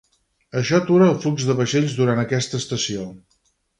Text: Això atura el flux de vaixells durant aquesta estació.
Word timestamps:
Això 0.61 0.77
atura 0.77 1.09
el 1.13 1.19
flux 1.25 1.45
de 1.49 1.57
vaixells 1.59 1.93
durant 1.99 2.23
aquesta 2.23 2.63
estació. 2.63 3.05